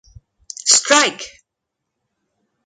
[0.77, 1.27] Strike!